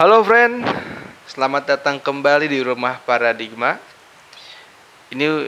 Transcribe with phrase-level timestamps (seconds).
[0.00, 0.64] Halo friend,
[1.28, 3.76] selamat datang kembali di rumah Paradigma.
[5.12, 5.44] Ini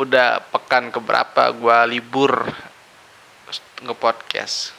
[0.00, 2.40] udah pekan keberapa gua libur
[3.84, 4.72] nge-podcast.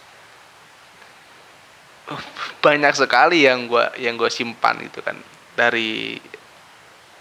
[2.09, 2.17] Uh,
[2.65, 5.21] Banyak sekali yang gua yang gua simpan gitu kan
[5.53, 6.17] dari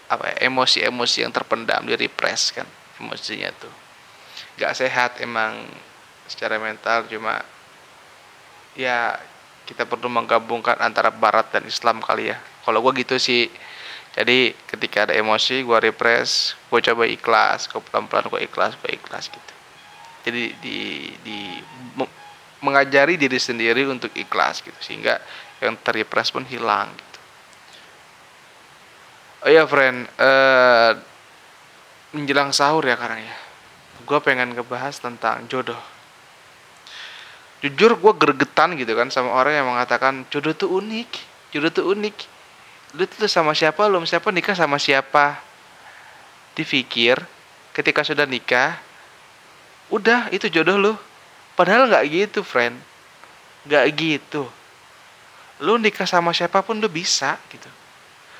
[0.09, 2.65] apa ya, emosi-emosi yang terpendam di repress kan
[2.97, 3.73] emosinya tuh.
[4.57, 5.61] Gak sehat emang
[6.25, 7.37] secara mental cuma
[8.73, 9.13] ya
[9.63, 12.37] kita perlu menggabungkan antara barat dan Islam kali ya.
[12.67, 13.47] Kalau gue gitu sih.
[14.13, 18.93] Jadi ketika ada emosi gue repress gue coba ikhlas gue pelan pelan gue ikhlas gue
[18.93, 19.53] ikhlas gitu.
[20.29, 20.77] Jadi di
[21.25, 21.37] di
[21.97, 22.13] me-
[22.61, 25.17] mengajari diri sendiri untuk ikhlas gitu sehingga
[25.57, 27.19] yang terrepress pun hilang gitu.
[29.43, 30.91] Oh ya friend eh
[32.13, 33.35] menjelang sahur ya karena ya.
[34.05, 35.92] Gue pengen ngebahas tentang jodoh
[37.63, 42.17] jujur gue gregetan gitu kan sama orang yang mengatakan jodoh tuh unik jodoh tuh unik.
[42.97, 43.85] Lu tuh sama siapa?
[43.85, 44.33] Lu siapa?
[44.33, 45.37] Nikah sama siapa?
[46.57, 47.21] Dipikir
[47.73, 48.81] ketika sudah nikah
[49.93, 50.93] udah itu jodoh lu.
[51.53, 52.73] Padahal nggak gitu friend.
[53.69, 54.49] Nggak gitu.
[55.61, 57.69] Lu nikah sama siapa pun lu bisa gitu.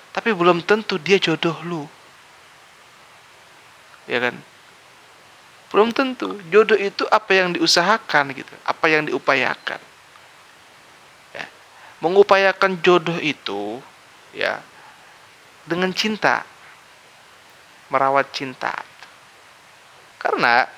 [0.09, 1.85] Tapi belum tentu dia jodoh lu.
[4.09, 4.35] Ya kan
[5.73, 6.37] belum tentu.
[6.53, 8.53] Jodoh itu apa yang diusahakan gitu.
[8.61, 9.81] Apa yang diupayakan.
[11.33, 11.49] Ya.
[11.97, 13.81] mengupayakan jodoh itu
[14.37, 14.61] ya
[15.65, 16.45] dengan cinta.
[17.89, 18.69] Merawat cinta.
[20.21, 20.69] Karena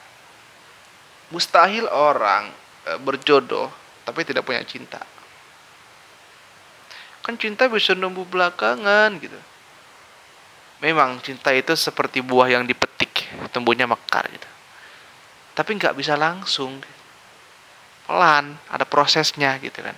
[1.27, 2.47] mustahil orang
[2.87, 3.67] e, berjodoh
[4.07, 5.03] tapi tidak punya cinta.
[7.19, 9.37] Kan cinta bisa numbuh belakangan gitu.
[10.79, 14.54] Memang cinta itu seperti buah yang dipetik tumbuhnya mekar gitu
[15.55, 16.83] tapi nggak bisa langsung.
[18.05, 19.97] Pelan ada prosesnya gitu kan.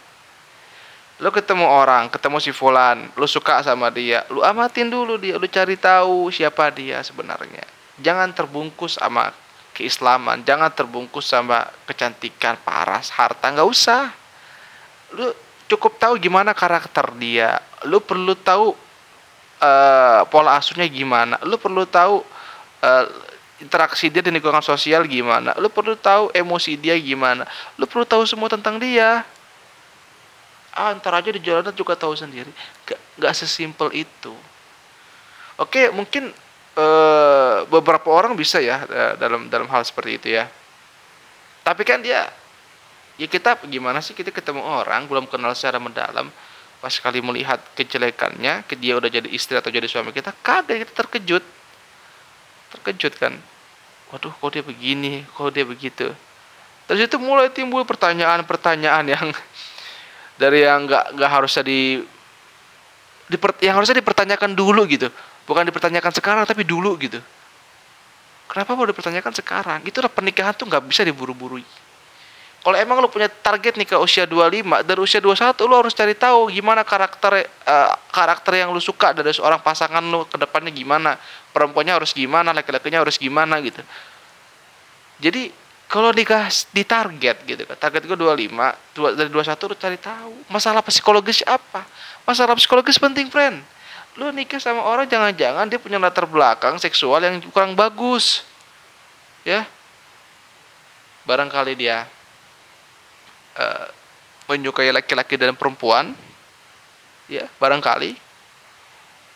[1.20, 5.50] Lo ketemu orang ketemu si fulan lo suka sama dia lo amatin dulu dia lo
[5.50, 7.66] cari tahu siapa dia sebenarnya.
[8.00, 9.34] Jangan terbungkus sama
[9.74, 14.14] keislaman jangan terbungkus sama kecantikan paras harta nggak usah.
[15.18, 15.34] Lo
[15.68, 17.60] cukup tahu gimana karakter dia.
[17.90, 18.72] Lo perlu tahu
[19.60, 21.42] eh, pola asuhnya gimana.
[21.44, 22.24] Lo perlu tahu
[22.86, 23.06] eh,
[23.58, 25.54] interaksi dia di lingkungan sosial gimana?
[25.58, 27.46] Lu perlu tahu emosi dia gimana?
[27.78, 29.26] Lu perlu tahu semua tentang dia.
[30.78, 32.50] Ah ntar aja di jalanan juga tahu sendiri.
[32.86, 34.34] Gak, gak sesimpel itu.
[35.58, 36.30] Oke mungkin
[36.78, 40.46] eh, beberapa orang bisa ya eh, dalam dalam hal seperti itu ya.
[41.66, 42.30] Tapi kan dia
[43.18, 46.30] ya kita gimana sih kita ketemu orang belum kenal secara mendalam
[46.78, 50.94] pas sekali melihat kejelekannya ke dia udah jadi istri atau jadi suami kita kaget kita
[50.94, 51.44] terkejut
[52.74, 53.34] terkejut kan.
[54.12, 55.28] Waduh kok dia begini?
[55.36, 56.12] Kok dia begitu?
[56.88, 59.28] Terus itu mulai timbul pertanyaan-pertanyaan yang
[60.42, 62.00] dari yang nggak nggak harusnya di,
[63.28, 65.12] diper, yang harusnya dipertanyakan dulu gitu.
[65.44, 67.20] Bukan dipertanyakan sekarang tapi dulu gitu.
[68.48, 69.80] Kenapa mau dipertanyakan sekarang?
[69.84, 71.60] Itulah pernikahan tuh nggak bisa diburu-buru
[72.66, 76.12] kalau emang lu punya target nih ke usia 25 dari usia 21 lu harus cari
[76.18, 81.16] tahu gimana karakter eh, karakter yang lu suka dari seorang pasangan lu ke depannya gimana
[81.56, 83.80] perempuannya harus gimana laki-lakinya harus gimana gitu.
[85.24, 85.50] Jadi
[85.88, 88.52] kalau nikah di target gitu kan target gue 25
[88.92, 91.88] dua- dari 21 lu cari tahu masalah psikologis apa?
[92.28, 93.64] Masalah psikologis penting friend.
[94.20, 98.44] Lu nikah sama orang jangan-jangan dia punya latar belakang seksual yang kurang bagus
[99.48, 99.64] ya.
[101.24, 102.17] Barangkali dia
[103.58, 103.88] eh,
[104.48, 106.16] menyukai laki-laki dan perempuan
[107.28, 108.16] ya barangkali.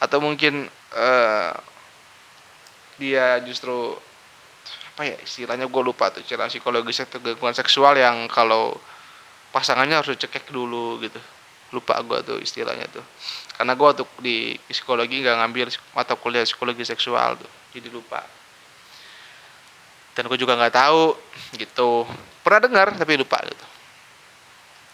[0.01, 0.65] Atau mungkin
[0.95, 1.51] eh,
[2.97, 3.93] dia justru
[4.91, 8.75] apa ya istilahnya gue lupa tuh istilah psikologis atau gangguan seksual yang kalau
[9.55, 11.19] pasangannya harus cekek dulu gitu.
[11.71, 13.03] Lupa gue tuh istilahnya tuh.
[13.55, 18.23] Karena gue tuh di psikologi nggak ngambil mata kuliah psikologi seksual tuh jadi lupa.
[20.11, 21.15] Dan gue juga nggak tahu
[21.55, 22.03] gitu.
[22.41, 23.80] Pernah dengar tapi lupa gitu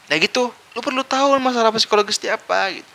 [0.07, 0.49] nah gitu.
[0.75, 2.91] Lu perlu tahu masalah psikologis dia apa gitu.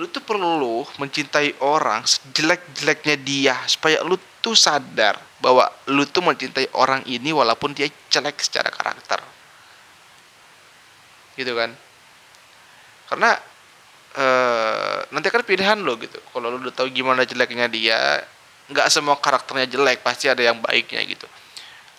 [0.00, 6.72] Lu tuh perlu mencintai orang sejelek-jeleknya dia supaya lu tuh sadar bahwa lu tuh mencintai
[6.76, 9.20] orang ini walaupun dia jelek secara karakter.
[11.36, 11.72] Gitu kan?
[13.12, 13.36] Karena
[14.16, 16.16] eh, nanti kan pilihan lo gitu.
[16.32, 18.24] Kalau lu udah tahu gimana jeleknya dia
[18.70, 21.26] nggak semua karakternya jelek pasti ada yang baiknya gitu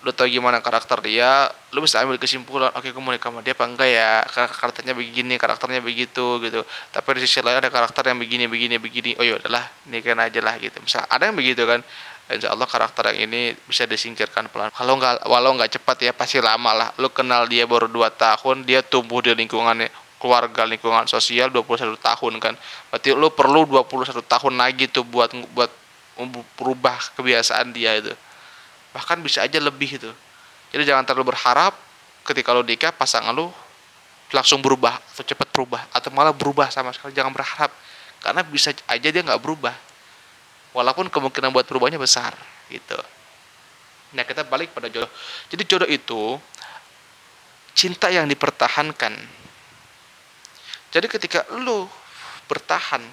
[0.02, 3.66] lu tahu gimana karakter dia lu bisa ambil kesimpulan oke gue mau nikah dia apa
[3.70, 4.26] enggak ya?
[4.26, 6.66] Kar- karakternya begini karakternya begitu gitu.
[6.90, 9.14] Tapi di sisi lain ada karakter yang begini begini begini.
[9.22, 10.82] Oh ya udahlah nikahin aja lah gitu.
[10.82, 11.86] Misal ada yang begitu kan?
[12.32, 16.42] Insya Allah karakter yang ini bisa disingkirkan pelan kalau nggak walau nggak cepat ya pasti
[16.42, 16.90] lama lah.
[16.98, 22.34] Lu kenal dia baru 2 tahun dia tumbuh di lingkungannya keluarga lingkungan sosial 21 tahun
[22.42, 22.54] kan?
[22.90, 25.70] Berarti lu perlu 21 tahun lagi tuh buat buat
[26.58, 28.14] berubah kebiasaan dia itu
[28.92, 30.12] bahkan bisa aja lebih itu
[30.72, 31.76] jadi jangan terlalu berharap
[32.24, 33.52] ketika lu nikah pasangan lu
[34.32, 37.12] langsung berubah atau cepat berubah atau malah berubah sama sekali.
[37.12, 37.72] Jangan berharap.
[38.24, 39.76] Karena bisa aja dia nggak berubah.
[40.72, 42.32] Walaupun kemungkinan buat berubahnya besar
[42.72, 42.96] gitu.
[44.16, 45.12] Nah kita balik pada jodoh.
[45.52, 46.40] Jadi jodoh itu
[47.76, 49.12] cinta yang dipertahankan.
[50.92, 51.88] Jadi ketika lu
[52.48, 53.04] bertahan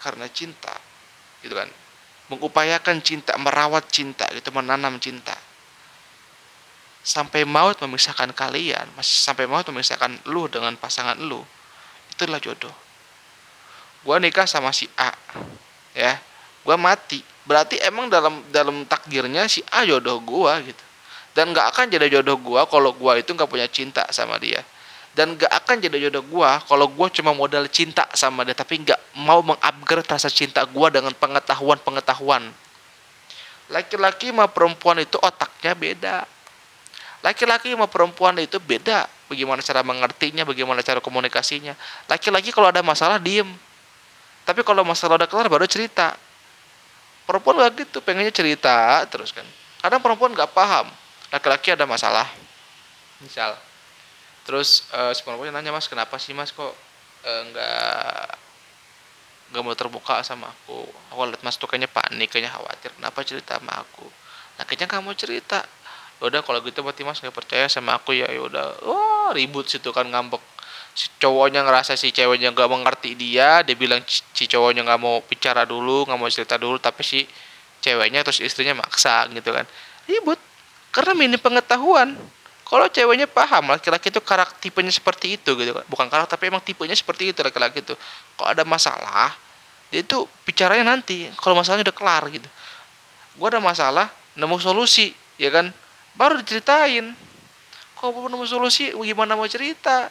[0.00, 0.72] karena cinta,
[1.44, 1.68] gitu kan,
[2.30, 5.34] mengupayakan cinta, merawat cinta, gitu, menanam cinta,
[7.02, 11.42] sampai maut memisahkan kalian, masih sampai maut memisahkan lu dengan pasangan lu,
[12.14, 12.72] itulah jodoh.
[14.06, 15.10] Gua nikah sama si A,
[15.92, 16.16] ya,
[16.62, 20.84] gua mati, berarti emang dalam dalam takdirnya si A jodoh gua gitu.
[21.30, 24.66] Dan gak akan jadi jodoh gue kalau gue itu gak punya cinta sama dia
[25.10, 28.98] dan gak akan jadi jodoh gue kalau gue cuma modal cinta sama dia tapi gak
[29.18, 32.46] mau mengupgrade rasa cinta gue dengan pengetahuan-pengetahuan.
[33.70, 36.16] Laki-laki sama perempuan itu otaknya beda.
[37.22, 41.74] Laki-laki sama perempuan itu beda bagaimana cara mengertinya bagaimana cara komunikasinya.
[42.06, 43.50] Laki-laki kalau ada masalah diem.
[44.46, 46.14] Tapi kalau masalah udah kelar baru cerita.
[47.26, 49.46] Perempuan gak gitu pengennya cerita terus kan.
[49.82, 50.86] Kadang perempuan gak paham
[51.30, 52.26] laki-laki ada masalah.
[53.22, 53.69] Misal
[54.50, 55.22] terus uh, si
[55.54, 56.74] nanya mas kenapa sih mas kok
[57.22, 58.50] uh, nggak
[59.54, 60.86] nggak mau terbuka sama aku?
[61.14, 62.90] Aku lihat mas tuh kayaknya panik kayaknya khawatir.
[62.98, 64.06] Kenapa cerita sama aku?
[64.58, 65.62] Lakinya kamu cerita.
[66.18, 68.30] Ya udah kalau gitu berarti mas nggak percaya sama aku ya.
[68.30, 70.42] Ya udah wah ribut situ kan ngambek.
[70.94, 75.62] Si cowoknya ngerasa si ceweknya nggak mengerti dia dia bilang si cowoknya nggak mau bicara
[75.62, 77.22] dulu nggak mau cerita dulu tapi si
[77.82, 79.66] ceweknya terus istrinya maksa gitu kan.
[80.06, 80.38] Ribut
[80.94, 82.14] karena minim pengetahuan.
[82.70, 85.82] Kalau ceweknya paham laki-laki itu karakter tipenya seperti itu gitu kan.
[85.90, 87.98] Bukan karakter tapi emang tipenya seperti itu laki-laki itu.
[88.38, 89.34] Kalau ada masalah,
[89.90, 91.26] dia itu bicaranya nanti.
[91.34, 92.46] Kalau masalahnya udah kelar gitu.
[93.34, 94.06] Gua ada masalah,
[94.38, 95.74] nemu solusi, ya kan?
[96.14, 97.10] Baru diceritain.
[97.98, 100.06] Kalau belum nemu solusi, gimana mau cerita?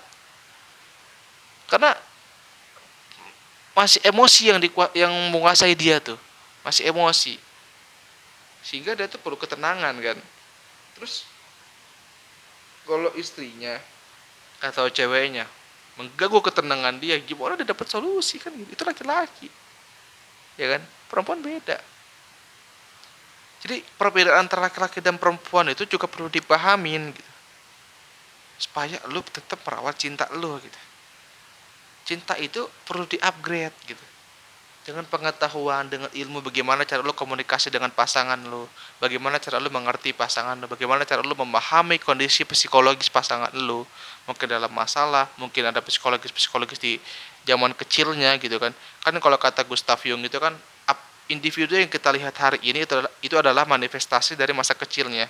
[1.72, 1.96] Karena
[3.72, 4.68] masih emosi yang di,
[5.00, 6.20] yang menguasai dia tuh.
[6.68, 7.40] Masih emosi.
[8.68, 10.20] Sehingga dia tuh perlu ketenangan kan
[11.00, 11.24] terus
[12.90, 13.78] kalau istrinya
[14.66, 15.46] atau ceweknya
[16.02, 18.50] mengganggu ketenangan dia gimana dia dapat solusi kan?
[18.58, 19.46] Itu laki-laki.
[20.58, 20.82] Ya kan?
[21.06, 21.78] Perempuan beda.
[23.62, 27.32] Jadi perbedaan antara laki-laki dan perempuan itu juga perlu dipahamin gitu.
[28.58, 30.80] Supaya lu tetap merawat cinta lu gitu.
[32.10, 34.19] Cinta itu perlu di-upgrade gitu
[34.90, 38.66] dengan pengetahuan, dengan ilmu bagaimana cara lo komunikasi dengan pasangan lo,
[38.98, 43.86] bagaimana cara lo mengerti pasangan lo, bagaimana cara lo memahami kondisi psikologis pasangan lo,
[44.26, 46.98] mungkin dalam masalah, mungkin ada psikologis-psikologis di
[47.46, 48.74] zaman kecilnya gitu kan.
[49.06, 50.58] Kan kalau kata Gustav Jung itu kan
[51.30, 55.30] individu yang kita lihat hari ini itu adalah, itu adalah manifestasi dari masa kecilnya.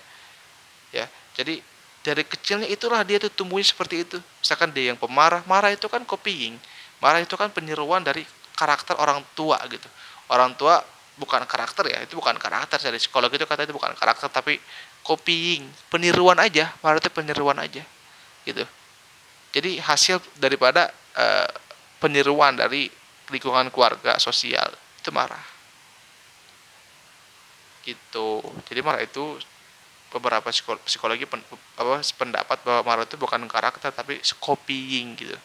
[0.96, 1.06] Ya.
[1.36, 1.60] Jadi
[2.00, 4.18] dari kecilnya itulah dia tuh tumbuhnya seperti itu.
[4.40, 6.56] Misalkan dia yang pemarah, marah itu kan copying.
[7.04, 8.24] Marah itu kan penyeruan dari
[8.60, 9.88] karakter orang tua gitu.
[10.28, 10.84] Orang tua
[11.16, 12.76] bukan karakter ya itu bukan karakter.
[12.76, 14.60] Dari psikologi itu kata itu bukan karakter tapi
[15.00, 17.80] copying peniruan aja berarti peniruan aja
[18.44, 18.68] gitu.
[19.56, 21.50] Jadi hasil daripada uh,
[22.04, 22.92] peniruan dari
[23.32, 25.42] lingkungan keluarga sosial itu marah.
[27.88, 28.44] Gitu.
[28.68, 29.39] Jadi marah itu
[30.10, 30.50] beberapa
[30.86, 31.42] psikologi pen,
[31.78, 35.38] apa, pendapat bahwa marah itu bukan karakter tapi copying gitu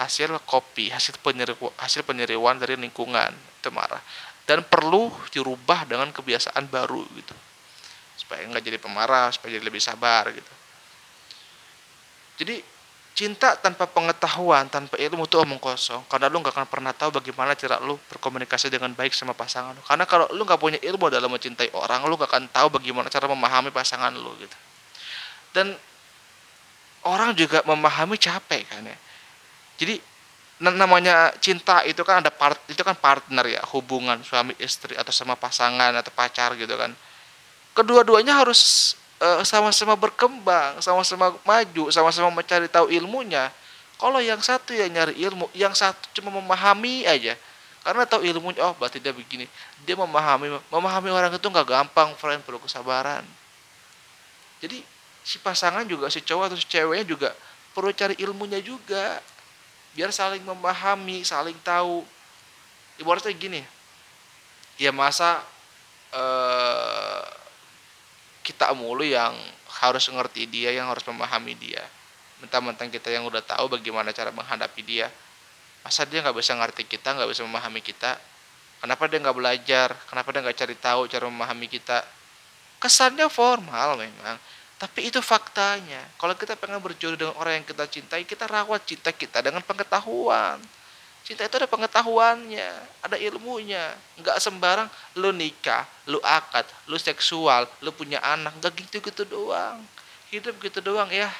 [0.00, 4.00] hasil kopi, hasil penyeru, hasil penyeriwan dari lingkungan itu marah.
[4.42, 7.34] Dan perlu dirubah dengan kebiasaan baru gitu.
[8.16, 10.52] Supaya nggak jadi pemarah supaya jadi lebih sabar gitu.
[12.42, 12.64] Jadi
[13.12, 16.02] cinta tanpa pengetahuan tanpa ilmu itu omong kosong.
[16.08, 19.82] Karena lu nggak akan pernah tahu bagaimana cara lu berkomunikasi dengan baik sama pasangan lu.
[19.84, 23.28] Karena kalau lu nggak punya ilmu dalam mencintai orang lu nggak akan tahu bagaimana cara
[23.28, 24.56] memahami pasangan lu gitu.
[25.52, 25.76] Dan
[27.04, 28.98] orang juga memahami capek kan ya
[29.80, 30.00] jadi
[30.70, 35.34] namanya cinta itu kan ada part itu kan partner ya hubungan suami istri atau sama
[35.34, 36.94] pasangan atau pacar gitu kan.
[37.74, 38.94] Kedua-duanya harus
[39.46, 43.50] sama sama-sama berkembang sama-sama maju sama-sama mencari tahu ilmunya.
[43.98, 47.34] Kalau yang satu yang nyari ilmu yang satu cuma memahami aja.
[47.82, 49.50] Karena tahu ilmunya oh berarti dia begini.
[49.82, 53.26] Dia memahami memahami orang itu nggak gampang friend perlu kesabaran.
[54.62, 54.78] Jadi
[55.26, 57.30] si pasangan juga si cowok atau si ceweknya juga
[57.74, 59.22] perlu cari ilmunya juga
[59.92, 62.04] biar saling memahami saling tahu.
[63.00, 63.62] Ibaratnya gini
[64.80, 65.40] ya masa
[66.12, 67.24] uh,
[68.42, 69.32] kita mulu yang
[69.82, 71.82] harus ngerti dia yang harus memahami dia.
[72.42, 75.06] Mentang-mentang kita yang udah tahu bagaimana cara menghadapi dia.
[75.82, 78.18] Masa dia nggak bisa ngerti kita nggak bisa memahami kita?
[78.82, 79.88] Kenapa dia nggak belajar?
[80.10, 82.02] Kenapa dia nggak cari tahu cara memahami kita?
[82.82, 84.38] Kesannya formal memang
[84.82, 86.02] tapi itu faktanya.
[86.18, 90.58] Kalau kita pengen berjodoh dengan orang yang kita cintai kita rawat cinta kita dengan pengetahuan.
[91.22, 93.94] Cinta itu ada pengetahuannya ada ilmunya.
[94.18, 98.58] Nggak sembarang lu nikah lu akad lu seksual lu punya anak.
[98.58, 99.78] Nggak gitu gitu doang.
[100.34, 101.30] Hidup gitu doang ya.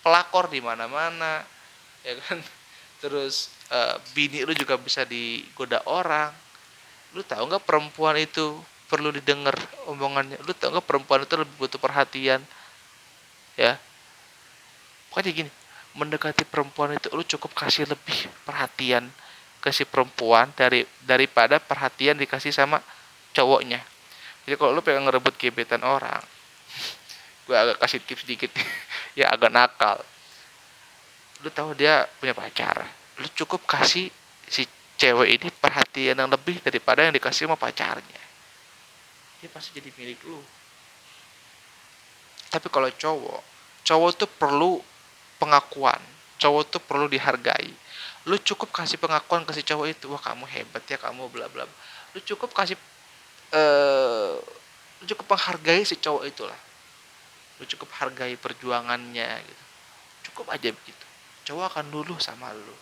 [0.00, 1.44] Pelakor di mana-mana
[2.00, 2.40] ya kan?
[3.04, 6.32] Terus uh, bini lu juga bisa digoda orang.
[7.12, 8.56] Lu tahu nggak perempuan itu
[8.88, 9.52] perlu didengar
[9.84, 10.40] omongannya?
[10.48, 12.40] Lu tahu nggak perempuan itu lebih butuh perhatian
[13.56, 13.80] ya.
[15.10, 15.50] Pokoknya gini
[15.96, 19.08] mendekati perempuan itu lu cukup kasih lebih perhatian
[19.64, 22.84] ke si perempuan dari daripada perhatian dikasih sama
[23.32, 23.80] cowoknya.
[24.44, 26.20] Jadi kalau lu pengen ngerebut gebetan orang
[27.46, 28.50] gue agak kasih tips dikit
[29.18, 29.98] ya agak nakal.
[31.40, 32.84] Lu tahu dia punya pacar
[33.16, 34.12] lu cukup kasih
[34.44, 34.68] si
[35.00, 38.22] cewek ini perhatian yang lebih daripada yang dikasih sama pacarnya.
[39.40, 40.40] Dia pasti jadi milik lu
[42.56, 43.42] tapi kalau cowok
[43.86, 44.82] cowok tuh perlu
[45.38, 46.00] pengakuan.
[46.40, 47.70] Cowok tuh perlu dihargai.
[48.26, 51.68] Lu cukup kasih pengakuan ke si cowok itu wah kamu hebat ya kamu bla bla
[52.16, 52.74] lu cukup kasih
[53.52, 54.40] uh,
[54.98, 56.60] lu cukup menghargai si cowok itulah.
[57.60, 59.64] Lu cukup hargai perjuangannya gitu.
[60.32, 61.06] Cukup aja begitu.
[61.46, 62.76] Cowok akan luluh sama lu.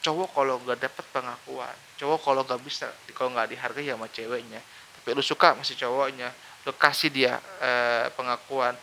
[0.00, 4.60] Cowok kalau nggak dapet pengakuan cowok kalau nggak bisa kalau nggak dihargai sama ceweknya
[4.98, 6.28] tapi lu suka masih cowoknya
[6.64, 8.74] lu kasih dia eh, pengakuan.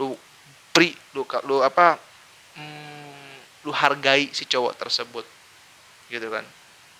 [0.00, 0.16] Lu
[0.72, 1.96] beri lu lu apa
[2.56, 5.24] hmm, lu hargai si cowok tersebut.
[6.08, 6.44] Gitu kan.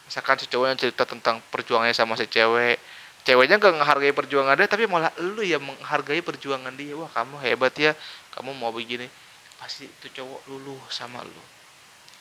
[0.07, 2.79] Misalkan si cowoknya cerita tentang perjuangannya sama si cewek.
[3.27, 6.95] Ceweknya gak menghargai perjuangan dia tapi malah lu yang menghargai perjuangan dia.
[6.95, 7.93] Wah kamu hebat ya.
[8.31, 9.11] Kamu mau begini.
[9.59, 11.45] Pasti itu cowok luluh sama lu.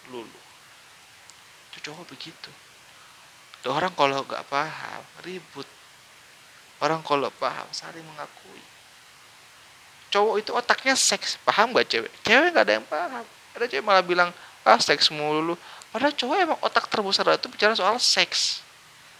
[0.10, 0.43] Luluh.
[1.69, 2.50] Itu cowok begitu.
[3.65, 5.65] Orang kalau gak paham ribut
[6.85, 8.61] Orang kalau paham saling mengakui.
[10.13, 12.13] Cowok itu otaknya seks, paham gak cewek?
[12.21, 13.25] Cewek gak ada yang paham.
[13.57, 14.29] Ada cewek malah bilang,
[14.61, 15.57] ah seks mulu.
[15.89, 18.61] Padahal cowok emang otak terbesar itu bicara soal seks.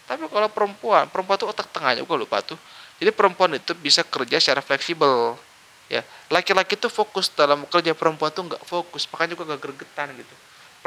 [0.06, 2.54] Tapi kalau perempuan, perempuan itu otak tengahnya, gue lupa tuh.
[3.02, 5.34] Jadi perempuan itu bisa kerja secara fleksibel.
[5.90, 10.34] Ya, laki-laki itu fokus dalam kerja perempuan tuh nggak fokus, makanya juga gak gergetan gitu.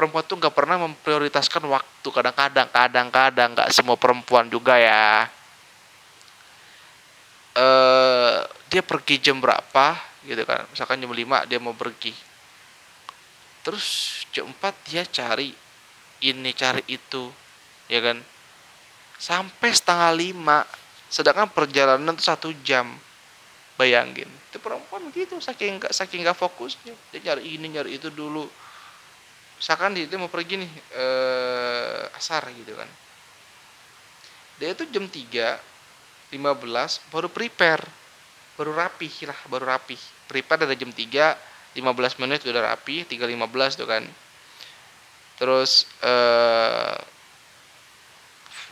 [0.00, 5.28] Perempuan tuh nggak pernah memprioritaskan waktu, kadang-kadang, kadang-kadang nggak semua perempuan juga ya
[7.56, 8.38] uh,
[8.70, 10.62] dia pergi jam berapa gitu kan.
[10.70, 12.14] Misalkan jam 5 dia mau pergi.
[13.66, 13.86] Terus
[14.30, 15.50] jam 4 dia cari
[16.22, 17.28] ini cari itu
[17.90, 18.22] ya kan.
[19.20, 20.64] Sampai setengah lima
[21.10, 22.86] sedangkan perjalanan itu satu jam.
[23.74, 26.94] Bayangin itu perempuan gitu saking nggak saking nggak fokusnya.
[27.10, 28.44] Dia nyari ini nyari itu dulu.
[29.56, 32.88] Misalkan dia, mau pergi nih eh, asar gitu kan.
[34.60, 37.99] Dia itu jam 3 15 baru prepare
[38.58, 39.96] baru rapi lah baru rapi
[40.30, 44.02] prepare dari jam 3 15 menit udah rapi 3.15 tuh kan.
[45.38, 46.98] Terus uh,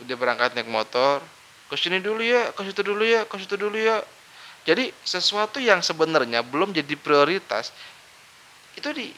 [0.03, 1.23] dia berangkat naik motor.
[1.71, 4.03] Ke sini dulu ya ke situ dulu ya ke situ dulu ya.
[4.67, 7.71] Jadi sesuatu yang sebenarnya belum jadi prioritas
[8.75, 9.15] itu di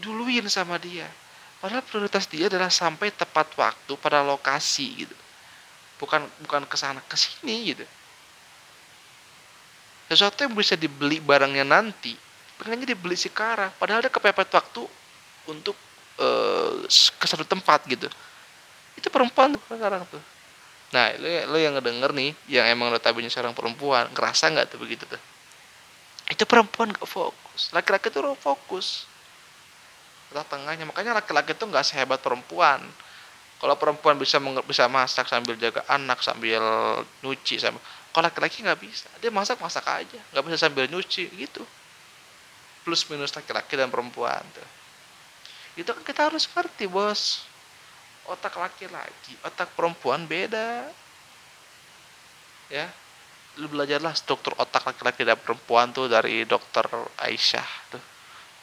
[0.00, 1.06] duluin sama dia.
[1.60, 5.16] Padahal prioritas dia adalah sampai tepat waktu pada lokasi gitu.
[6.00, 7.84] Bukan bukan ke sana ke sini gitu
[10.12, 12.12] sesuatu yang bisa dibeli barangnya nanti
[12.60, 14.84] pengennya dibeli sekarang padahal dia kepepet waktu
[15.48, 15.74] untuk
[16.20, 16.84] uh,
[17.18, 18.06] ke satu tempat gitu.
[18.94, 20.20] Itu perempuan sekarang tuh.
[20.92, 25.08] Nah lo, lo yang ngedenger nih yang emang notabene seorang perempuan ngerasa nggak tuh begitu
[25.08, 25.18] tuh?
[26.28, 27.72] Itu perempuan gak fokus.
[27.72, 29.08] Laki-laki tuh fokus.
[30.32, 30.88] Tengahnya.
[30.88, 32.80] Makanya laki-laki tuh nggak sehebat perempuan.
[33.60, 36.62] Kalau perempuan bisa bisa masak sambil jaga anak sambil
[37.20, 37.78] nyuci sama
[38.12, 41.64] kalau laki-laki nggak bisa dia masak masak aja nggak bisa sambil nyuci gitu.
[42.84, 44.68] Plus minus laki-laki dan perempuan tuh.
[45.80, 47.48] Itu kan kita harus ngerti bos.
[48.28, 50.92] Otak laki-laki otak perempuan beda.
[52.68, 52.92] Ya.
[53.60, 56.84] Lu belajarlah struktur otak laki-laki dan perempuan tuh dari dokter
[57.16, 58.02] Aisyah tuh.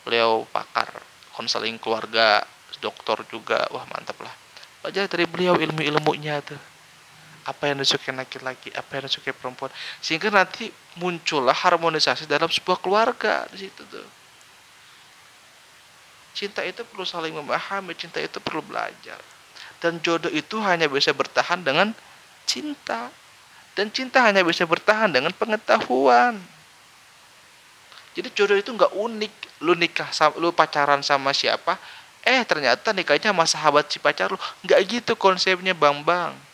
[0.06, 0.94] Beliau pakar
[1.34, 2.46] konseling keluarga
[2.84, 3.66] dokter juga.
[3.74, 4.34] Wah mantap lah.
[4.86, 6.79] Belajar dari beliau ilmu-ilmunya tuh
[7.50, 9.74] apa yang disukai laki-laki apa yang disukai perempuan.
[9.98, 10.70] Sehingga nanti
[11.02, 14.06] muncullah harmonisasi dalam sebuah keluarga di situ tuh.
[16.38, 19.18] Cinta itu perlu saling memahami cinta itu perlu belajar.
[19.82, 21.92] Dan jodoh itu hanya bisa bertahan dengan
[22.46, 23.10] cinta.
[23.74, 26.38] Dan cinta hanya bisa bertahan dengan pengetahuan.
[28.14, 29.34] Jadi jodoh itu nggak unik.
[29.66, 31.82] Lu nikah lu pacaran sama siapa?
[32.22, 34.40] Eh ternyata nikahnya sama sahabat si pacar lu.
[34.64, 36.49] Nggak gitu konsepnya bang bang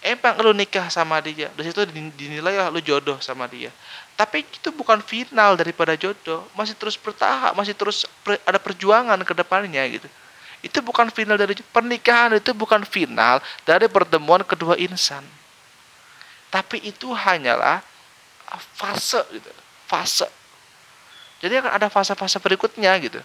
[0.00, 1.84] emang lu nikah sama dia dari situ
[2.16, 3.68] dinilai lah lu jodoh sama dia.
[4.16, 8.04] Tapi itu bukan final daripada jodoh masih terus bertahap masih terus
[8.44, 10.08] ada perjuangan ke depannya gitu.
[10.60, 15.24] Itu bukan final dari pernikahan itu bukan final dari pertemuan kedua insan.
[16.52, 17.80] Tapi itu hanyalah
[18.76, 19.48] fase gitu
[19.88, 20.28] fase.
[21.40, 23.20] Jadi akan ada fase-fase berikutnya gitu.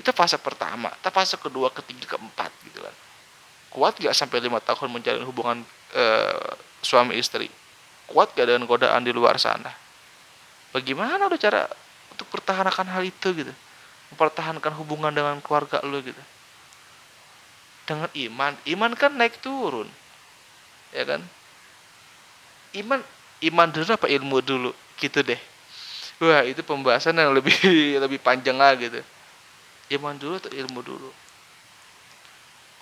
[0.00, 2.94] Itu fase pertama tapi fase kedua ketiga keempat gitu kan.
[3.74, 7.48] Kuat gak sampai lima tahun menjalin hubungan uh, suami istri.
[8.04, 9.72] Kuat gak dengan godaan di luar sana?
[10.74, 11.70] Bagaimana lo cara
[12.12, 13.54] untuk pertahankan hal itu gitu?
[14.12, 16.20] Mempertahankan hubungan dengan keluarga lo gitu?
[17.88, 18.52] Dengan iman.
[18.68, 19.88] Iman kan naik turun.
[20.92, 21.22] Ya kan?
[22.74, 23.00] Iman
[23.40, 24.70] iman dulu apa ilmu dulu?
[25.00, 25.40] Gitu deh.
[26.22, 27.54] Wah itu pembahasan yang lebih
[28.04, 29.00] lebih panjang lah gitu.
[29.94, 31.10] Iman dulu atau ilmu dulu?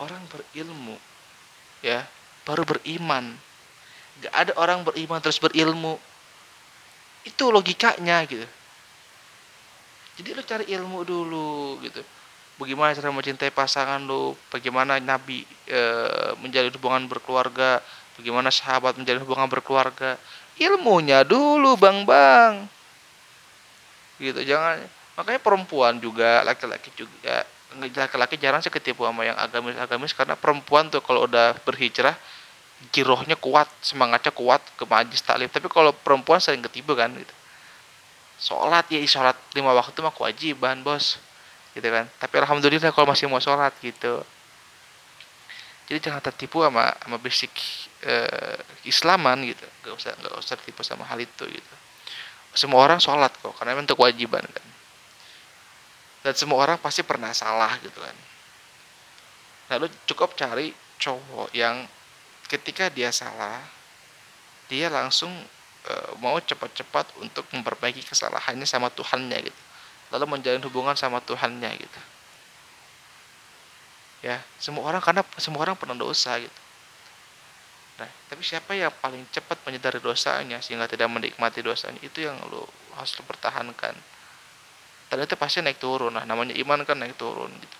[0.00, 0.99] Orang berilmu
[1.83, 2.07] ya
[2.46, 3.34] baru beriman.
[4.22, 5.99] Gak ada orang beriman terus berilmu.
[7.22, 8.46] Itu logikanya gitu.
[10.20, 12.02] Jadi lo cari ilmu dulu gitu.
[12.61, 15.80] Bagaimana cara mencintai pasangan lo bagaimana nabi e,
[16.38, 17.80] menjalin hubungan berkeluarga?
[18.20, 20.20] Bagaimana sahabat menjalin hubungan berkeluarga?
[20.61, 22.54] Ilmunya dulu bang bang.
[24.20, 24.84] Gitu jangan.
[25.16, 27.44] Makanya perempuan juga laki-laki juga
[27.81, 32.17] laki-laki jarang sih ketipu sama yang agamis-agamis karena perempuan tuh kalau udah berhijrah
[32.91, 35.47] girohnya kuat, semangatnya kuat ke majlis taklim.
[35.47, 37.35] Tapi kalau perempuan sering ketipu kan gitu.
[38.43, 41.23] Sholat ya sholat lima waktu mah kewajiban bos,
[41.79, 42.11] gitu kan.
[42.19, 44.26] Tapi alhamdulillah kalau masih mau sholat gitu.
[45.87, 47.55] Jadi jangan tertipu sama sama basic
[48.02, 49.62] uh, Islaman gitu.
[49.87, 51.75] Gak usah gak usah tertipu sama hal itu gitu.
[52.52, 54.72] Semua orang sholat kok, karena untuk kewajiban kan
[56.23, 58.17] dan semua orang pasti pernah salah gitu kan.
[59.75, 60.71] Lalu cukup cari
[61.02, 61.83] cowok yang
[62.47, 63.59] ketika dia salah
[64.71, 65.28] dia langsung
[65.82, 69.63] e, mau cepat-cepat untuk memperbaiki kesalahannya sama Tuhannya gitu.
[70.15, 72.00] Lalu menjalin hubungan sama Tuhannya gitu.
[74.23, 76.61] Ya semua orang karena semua orang pernah dosa gitu.
[77.99, 81.99] Nah tapi siapa yang paling cepat menyadari dosanya sehingga tidak menikmati dosanya?
[81.99, 84.11] Itu yang lo harus lo pertahankan
[85.12, 86.16] dan itu pasti naik turun.
[86.16, 87.78] Nah namanya iman kan naik turun gitu.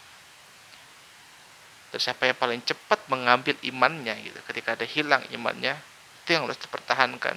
[1.89, 4.37] Terus siapa yang paling cepat mengambil imannya gitu.
[4.45, 5.73] Ketika ada hilang imannya
[6.21, 7.33] itu yang harus dipertahankan.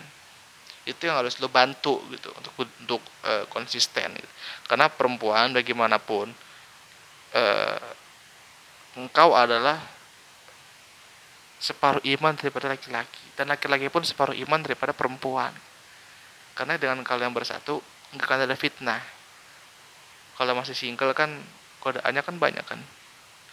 [0.84, 4.32] Itu yang harus lo bantu gitu untuk untuk uh, konsisten gitu.
[4.68, 6.28] karena perempuan bagaimanapun
[7.32, 7.90] uh,
[9.00, 9.80] engkau adalah
[11.56, 13.32] separuh iman daripada laki-laki.
[13.40, 15.56] Dan laki-laki pun separuh iman daripada perempuan.
[16.52, 17.80] Karena dengan kalian bersatu
[18.12, 19.15] akan ada fitnah
[20.36, 21.32] kalau masih single kan
[21.80, 22.80] godaannya kan banyak kan.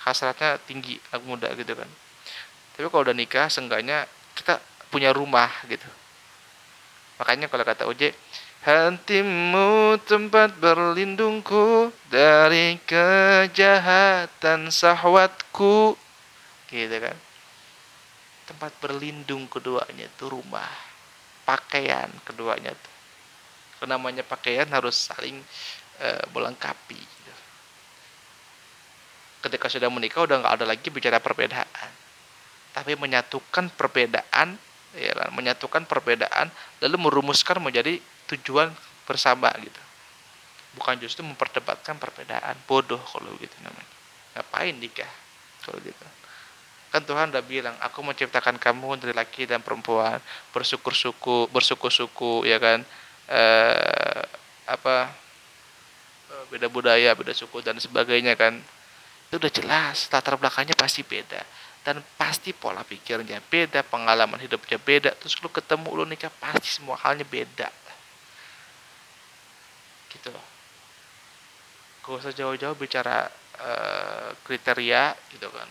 [0.03, 1.87] Hasratnya tinggi anak muda gitu kan.
[2.75, 4.59] Tapi kalau udah nikah seenggaknya kita
[4.90, 5.87] punya rumah gitu.
[7.23, 8.16] Makanya kalau kata Ojek
[8.62, 15.99] Hatimu tempat berlindungku dari kejahatan sahwatku.
[16.71, 17.18] Gitu kan.
[18.47, 20.71] Tempat berlindung keduanya itu rumah.
[21.42, 22.95] Pakaian keduanya tuh.
[23.90, 25.42] Namanya pakaian harus saling
[26.03, 26.99] e, melengkapi.
[29.43, 31.91] Ketika sudah menikah udah nggak ada lagi bicara perbedaan.
[32.73, 34.55] Tapi menyatukan perbedaan
[34.95, 35.31] ya kan?
[35.35, 36.47] Menyatukan perbedaan
[36.79, 37.99] lalu merumuskan menjadi
[38.31, 38.71] tujuan
[39.07, 39.83] bersama gitu.
[40.79, 43.93] Bukan justru memperdebatkan perbedaan bodoh kalau gitu namanya.
[44.38, 45.11] Ngapain nikah
[45.67, 46.07] kalau gitu?
[46.95, 50.23] Kan Tuhan udah bilang aku menciptakan kamu dari laki dan perempuan
[50.55, 52.87] bersyukur-syukur bersuku-suku ya kan?
[53.27, 54.22] Apa
[56.53, 58.61] beda budaya, beda suku dan sebagainya kan.
[59.33, 61.41] Itu udah jelas, latar belakangnya pasti beda
[61.83, 65.11] dan pasti pola pikirnya beda, pengalaman hidupnya beda.
[65.19, 67.73] Terus lu ketemu lu nikah pasti semua halnya beda.
[70.12, 70.31] Gitu.
[72.03, 73.27] Gak usah jauh-jauh bicara
[73.59, 75.69] uh, kriteria gitu kan.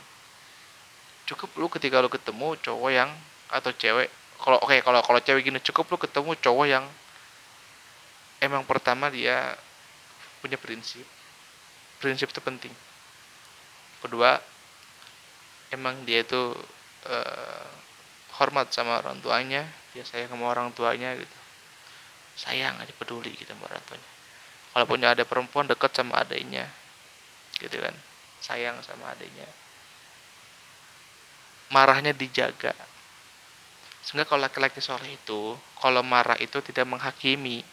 [1.29, 3.11] Cukup lu ketika lu ketemu cowok yang
[3.51, 4.07] atau cewek
[4.41, 6.85] kalau oke okay, kalau kalau cewek gini cukup lu ketemu cowok yang
[8.41, 9.53] emang pertama dia
[10.41, 11.05] punya prinsip
[12.01, 12.73] prinsip itu penting
[14.01, 14.41] kedua
[15.71, 16.57] emang dia itu
[17.07, 17.67] uh,
[18.41, 21.37] hormat sama orang tuanya dia sayang sama orang tuanya gitu.
[22.39, 24.09] Sayang aja peduli gitu sama orang tuanya.
[24.71, 26.71] Walaupun ada perempuan dekat sama adiknya
[27.59, 27.91] gitu kan.
[28.39, 29.47] Sayang sama adiknya.
[31.75, 32.71] Marahnya dijaga.
[34.01, 37.67] Sehingga kalau laki-laki sore itu kalau marah itu tidak menghakimi.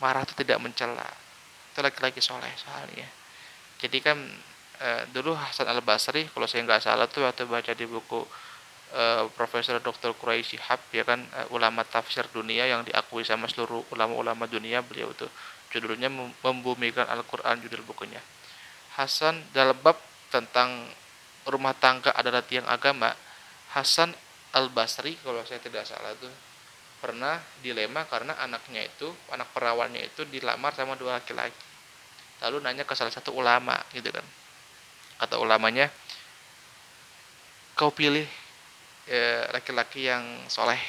[0.00, 1.08] Marah itu tidak mencela
[1.70, 3.06] itu laki-laki soleh soalnya
[3.80, 4.18] jadi kan
[4.80, 8.20] e, dulu Hasan al Basri kalau saya nggak salah tuh waktu baca di buku
[8.92, 10.12] e, Profesor Dr.
[10.18, 15.14] Quraisy Hab ya kan e, ulama tafsir dunia yang diakui sama seluruh ulama-ulama dunia beliau
[15.14, 15.30] tuh
[15.70, 16.10] judulnya
[16.42, 18.18] membumikan Al-Quran judul bukunya
[18.98, 19.96] Hasan dalam bab
[20.34, 20.90] tentang
[21.46, 23.14] rumah tangga adalah tiang agama
[23.72, 24.10] Hasan
[24.50, 26.49] Al Basri kalau saya tidak salah tuh
[27.00, 31.56] pernah dilema karena anaknya itu anak perawannya itu dilamar sama dua laki-laki.
[32.44, 34.24] Lalu nanya ke salah satu ulama gitu kan.
[35.20, 35.88] Kata ulamanya
[37.76, 38.28] kau pilih
[39.08, 40.80] ya, laki-laki ya, yang soleh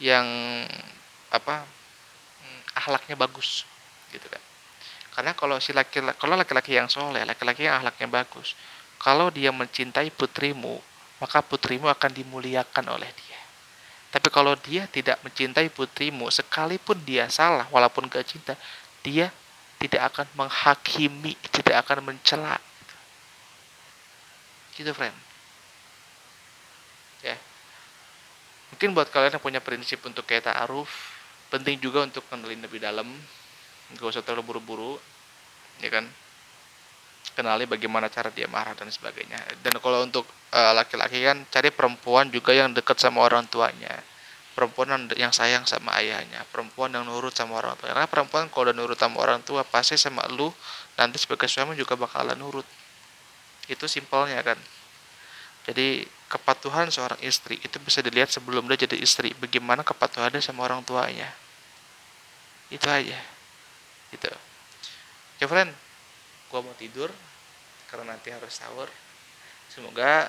[0.00, 0.24] yang
[1.28, 1.68] apa
[2.40, 3.68] mm, ahlaknya bagus
[4.08, 4.40] gitu kan.
[5.12, 8.56] Karena kalau si laki kalau laki-laki yang soleh laki-laki yang ahlaknya bagus
[9.02, 10.78] kalau dia mencintai putrimu
[11.18, 13.27] maka putrimu akan dimuliakan oleh dia
[14.08, 18.56] tapi kalau dia tidak mencintai putrimu, sekalipun dia salah, walaupun gak cinta,
[19.04, 19.28] dia
[19.76, 22.56] tidak akan menghakimi, tidak akan mencela.
[24.72, 25.12] Gitu, friend.
[27.20, 27.36] Ya.
[28.72, 30.88] Mungkin buat kalian yang punya prinsip untuk kayak ta'aruf,
[31.52, 33.12] penting juga untuk kenalin lebih dalam.
[33.92, 34.96] Gak usah terlalu buru-buru,
[35.84, 36.08] ya kan?
[37.38, 39.38] Kenali bagaimana cara dia marah dan sebagainya.
[39.62, 44.00] Dan kalau untuk Eh, laki-laki kan cari perempuan juga yang dekat sama orang tuanya.
[44.56, 48.74] Perempuan yang sayang sama ayahnya perempuan yang nurut sama orang tua karena perempuan kalau udah
[48.74, 50.50] nurut sama orang tua pasti sama lu
[50.98, 52.64] nanti sebagai suami juga bakalan nurut.
[53.68, 54.56] Itu simpelnya kan.
[55.68, 59.36] Jadi kepatuhan seorang istri itu bisa dilihat sebelum dia jadi istri.
[59.36, 61.28] Bagaimana kepatuhannya sama orang tuanya.
[62.72, 63.20] Itu aja.
[64.10, 64.32] Gitu.
[65.38, 65.70] Ya friend
[66.48, 67.12] gua mau tidur
[67.88, 68.88] karena nanti harus sahur.
[69.72, 70.28] Semoga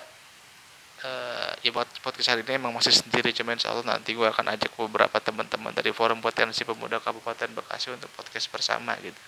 [1.03, 4.51] uh, ya buat podcast hari ini emang masih sendiri cuman insya Allah nanti gue akan
[4.55, 9.19] ajak beberapa teman-teman dari forum potensi pemuda Kabupaten Bekasi untuk podcast bersama gitu.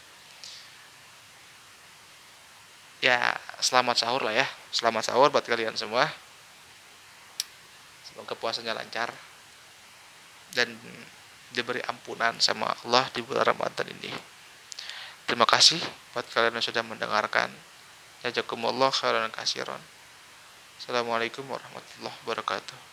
[3.01, 4.47] Ya selamat sahur lah ya.
[4.69, 6.05] Selamat sahur buat kalian semua.
[8.05, 9.09] Semoga puasanya lancar.
[10.51, 10.75] Dan
[11.55, 14.11] diberi ampunan sama Allah di bulan Ramadan ini
[15.31, 15.79] terima kasih
[16.11, 17.47] buat kalian yang sudah mendengarkan
[18.19, 19.79] jazakumullah khairan kasiron
[20.81, 22.90] Assalamualaikum warahmatullahi wabarakatuh.